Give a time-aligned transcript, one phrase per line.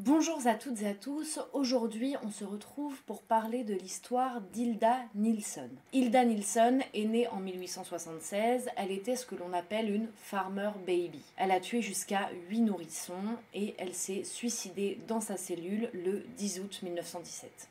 [0.00, 4.96] Bonjour à toutes et à tous, aujourd'hui on se retrouve pour parler de l'histoire d'Hilda
[5.16, 5.68] Nilsson.
[5.92, 11.20] Hilda Nilsson est née en 1876, elle était ce que l'on appelle une farmer baby.
[11.36, 13.14] Elle a tué jusqu'à 8 nourrissons
[13.54, 17.68] et elle s'est suicidée dans sa cellule le 10 août 1917.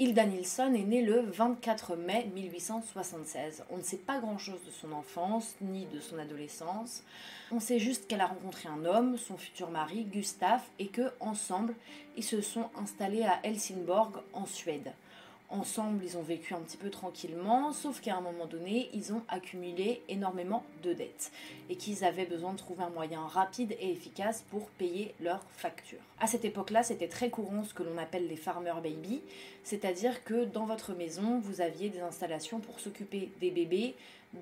[0.00, 3.64] Hilda Nilsson est née le 24 mai 1876.
[3.68, 7.02] On ne sait pas grand-chose de son enfance ni de son adolescence.
[7.50, 11.74] On sait juste qu'elle a rencontré un homme, son futur mari, Gustaf, et que ensemble,
[12.16, 14.92] ils se sont installés à Helsingborg en Suède.
[15.50, 19.22] Ensemble, ils ont vécu un petit peu tranquillement, sauf qu'à un moment donné, ils ont
[19.28, 21.32] accumulé énormément de dettes
[21.70, 26.02] et qu'ils avaient besoin de trouver un moyen rapide et efficace pour payer leurs factures.
[26.20, 29.22] À cette époque-là, c'était très courant ce que l'on appelle les farmer baby,
[29.64, 33.94] c'est-à-dire que dans votre maison, vous aviez des installations pour s'occuper des bébés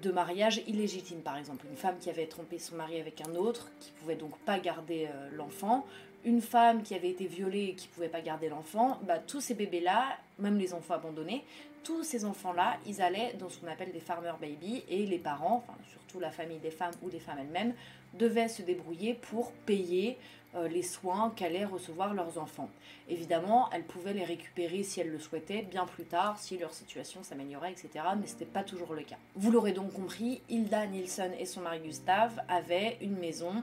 [0.03, 1.67] de mariage illégitime, par exemple.
[1.71, 5.07] Une femme qui avait trompé son mari avec un autre, qui pouvait donc pas garder
[5.07, 5.87] euh, l'enfant,
[6.27, 9.55] une femme qui avait été violée et qui pouvait pas garder l'enfant, bah, tous ces
[9.55, 11.45] bébés-là, même les enfants abandonnés,
[11.85, 15.65] tous ces enfants-là, ils allaient dans ce qu'on appelle des farmer baby et les parents,
[15.65, 17.75] enfin surtout la famille des femmes ou des femmes elles-mêmes,
[18.15, 20.19] devaient se débrouiller pour payer
[20.57, 22.71] euh, les soins qu'allaient recevoir leurs enfants.
[23.09, 27.23] Évidemment, elles pouvaient les récupérer si elles le souhaitaient bien plus tard, si leur situation
[27.23, 28.05] s'améliorait, etc.
[28.19, 29.17] Mais ce n'était pas toujours le cas.
[29.37, 33.63] Vous l'aurez donc compris, Hilda Nielsen et son mari Gustave avaient une maison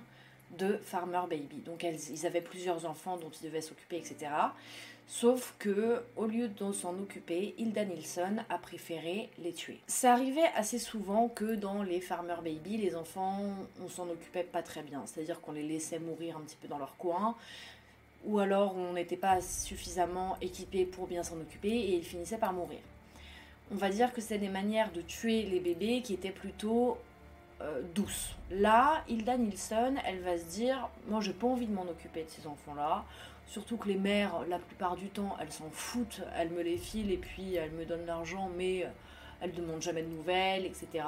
[0.57, 1.57] de Farmer Baby.
[1.65, 4.31] Donc ils avaient plusieurs enfants dont ils devaient s'occuper, etc.
[5.05, 9.79] Sauf que, au lieu de s'en occuper, Hilda Nilsson a préféré les tuer.
[9.85, 13.39] Ça arrivait assez souvent que dans les Farmer Baby, les enfants,
[13.83, 15.03] on s'en occupait pas très bien.
[15.05, 17.35] C'est-à-dire qu'on les laissait mourir un petit peu dans leur coin,
[18.25, 22.53] ou alors on n'était pas suffisamment équipé pour bien s'en occuper et ils finissaient par
[22.53, 22.79] mourir.
[23.71, 26.97] On va dire que c'est des manières de tuer les bébés qui étaient plutôt
[27.63, 28.35] euh, douce.
[28.51, 32.29] Là, Hilda Nilsson, elle va se dire Moi, j'ai pas envie de m'en occuper de
[32.29, 33.03] ces enfants-là.
[33.47, 37.11] Surtout que les mères, la plupart du temps, elles s'en foutent, elles me les filent
[37.11, 38.89] et puis elles me donnent l'argent, mais euh,
[39.41, 41.05] elles demandent jamais de nouvelles, etc.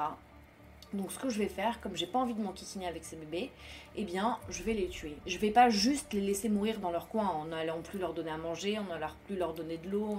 [0.92, 3.50] Donc ce que je vais faire, comme j'ai pas envie de m'enquiquiner avec ces bébés,
[3.96, 5.16] eh bien je vais les tuer.
[5.26, 8.30] Je vais pas juste les laisser mourir dans leur coin en n'allant plus leur donner
[8.30, 10.18] à manger, en n'allant plus leur donner de l'eau,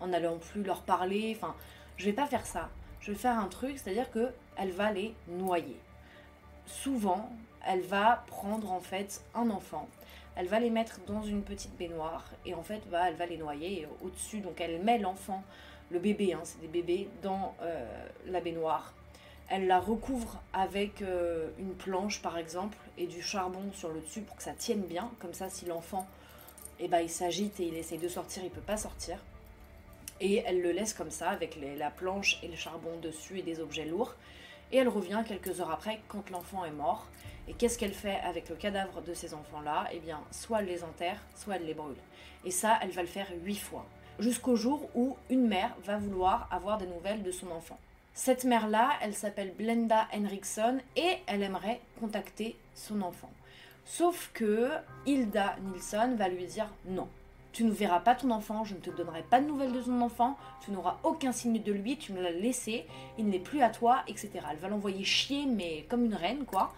[0.00, 1.36] en n'allant plus leur parler.
[1.36, 1.54] Enfin,
[1.96, 2.70] je vais pas faire ça
[3.06, 5.76] je vais faire un truc, c'est-à-dire que elle va les noyer.
[6.66, 7.30] Souvent,
[7.66, 9.88] elle va prendre en fait un enfant,
[10.36, 13.38] elle va les mettre dans une petite baignoire et en fait, bah, elle va les
[13.38, 14.40] noyer au-dessus.
[14.40, 15.42] Donc, elle met l'enfant,
[15.90, 17.86] le bébé, hein, c'est des bébés, dans euh,
[18.26, 18.92] la baignoire.
[19.48, 24.22] Elle la recouvre avec euh, une planche par exemple et du charbon sur le dessus
[24.22, 25.10] pour que ça tienne bien.
[25.20, 26.06] Comme ça, si l'enfant
[26.80, 29.18] eh ben, s'agite et il essaye de sortir, il peut pas sortir
[30.20, 33.60] et elle le laisse comme ça avec la planche et le charbon dessus et des
[33.60, 34.14] objets lourds.
[34.72, 37.06] Et elle revient quelques heures après quand l'enfant est mort.
[37.48, 39.88] Et qu'est-ce qu'elle fait avec le cadavre de ces enfants-là?
[39.92, 41.96] Eh bien, soit elle les enterre, soit elle les brûle.
[42.44, 43.86] Et ça, elle va le faire huit fois.
[44.18, 47.78] Jusqu'au jour où une mère va vouloir avoir des nouvelles de son enfant.
[48.14, 53.30] Cette mère-là, elle s'appelle Blenda Henriksson et elle aimerait contacter son enfant.
[53.84, 54.70] Sauf que
[55.04, 57.08] Hilda Nilsson va lui dire non.
[57.56, 60.02] Tu ne verras pas ton enfant, je ne te donnerai pas de nouvelles de ton
[60.02, 62.84] enfant, tu n'auras aucun signe de lui, tu me l'as laissé,
[63.16, 64.30] il n'est plus à toi, etc.
[64.50, 66.74] Elle va l'envoyer chier, mais comme une reine, quoi.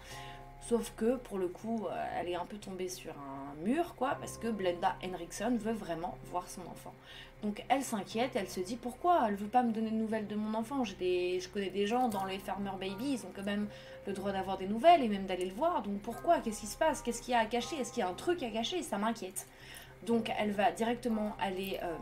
[0.69, 4.15] Sauf que pour le coup, euh, elle est un peu tombée sur un mur, quoi,
[4.21, 6.93] parce que Blenda Henriksson veut vraiment voir son enfant.
[7.43, 10.35] Donc elle s'inquiète, elle se dit pourquoi elle veut pas me donner de nouvelles de
[10.35, 10.85] mon enfant?
[10.85, 13.67] Je connais des gens dans les Farmer Baby, ils ont quand même
[14.07, 15.81] le droit d'avoir des nouvelles et même d'aller le voir.
[15.81, 16.39] Donc pourquoi?
[16.39, 17.01] Qu'est-ce qui se passe?
[17.01, 17.75] Qu'est-ce qu'il y a à cacher?
[17.75, 18.81] Est-ce qu'il y a un truc à cacher?
[18.81, 19.45] Ça m'inquiète.
[20.05, 21.95] Donc elle va directement aller euh,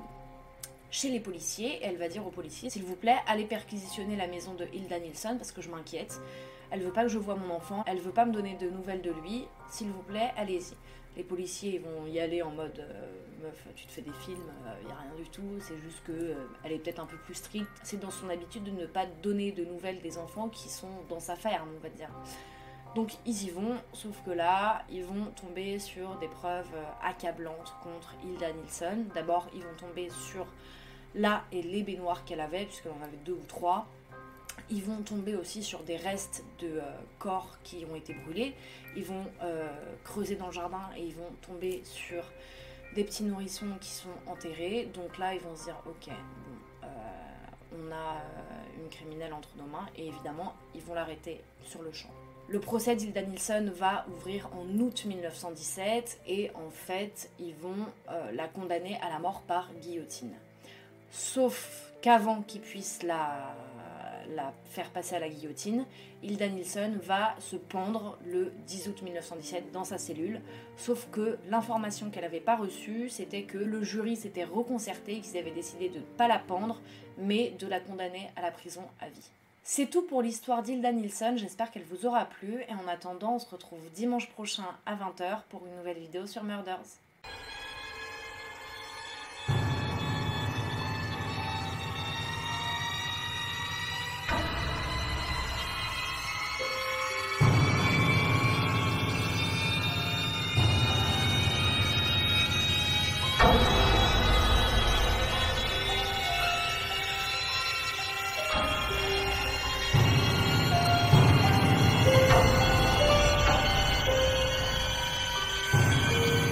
[0.91, 4.28] chez les policiers et elle va dire aux policiers s'il vous plaît, allez perquisitionner la
[4.28, 6.19] maison de Hilda Nilsson parce que je m'inquiète.
[6.69, 9.02] Elle veut pas que je voie mon enfant, elle veut pas me donner de nouvelles
[9.02, 9.46] de lui.
[9.69, 10.75] S'il vous plaît, allez-y.
[11.16, 13.08] Les policiers vont y aller en mode euh,
[13.41, 15.59] meuf, tu te fais des films, il euh, y a rien du tout.
[15.62, 17.72] C'est juste que elle est peut-être un peu plus stricte.
[17.84, 21.19] C'est dans son habitude de ne pas donner de nouvelles des enfants qui sont dans
[21.19, 22.09] sa ferme, on va dire.
[22.97, 27.76] Donc ils y vont, sauf que là, ils vont tomber sur des preuves euh, accablantes
[27.84, 29.05] contre Hilda Nilsson.
[29.14, 30.47] D'abord, ils vont tomber sur
[31.14, 33.85] la et les baignoires qu'elle avait, puisqu'elle en avait deux ou trois.
[34.72, 36.82] Ils vont tomber aussi sur des restes de euh,
[37.20, 38.55] corps qui ont été brûlés.
[38.96, 39.67] Ils vont euh,
[40.03, 42.23] creuser dans le jardin et ils vont tomber sur
[42.96, 44.90] des petits nourrissons qui sont enterrés.
[44.96, 46.11] Donc là, ils vont se dire, ok,
[47.73, 48.23] on a
[48.78, 52.09] une criminelle entre nos mains et évidemment, ils vont l'arrêter sur le champ.
[52.50, 58.32] Le procès d'Hilda Nilsson va ouvrir en août 1917 et en fait, ils vont euh,
[58.32, 60.34] la condamner à la mort par guillotine.
[61.12, 63.53] Sauf qu'avant qu'ils puissent la,
[64.35, 65.85] la faire passer à la guillotine,
[66.24, 70.41] Hilda Nilsson va se pendre le 10 août 1917 dans sa cellule.
[70.78, 75.52] Sauf que l'information qu'elle n'avait pas reçue, c'était que le jury s'était reconcerté, qu'ils avaient
[75.52, 76.82] décidé de ne pas la pendre,
[77.18, 79.29] mais de la condamner à la prison à vie.
[79.64, 83.40] C'est tout pour l'histoire d'Hilda Nilsson, j'espère qu'elle vous aura plu et en attendant on
[83.40, 87.00] se retrouve dimanche prochain à 20h pour une nouvelle vidéo sur Murders.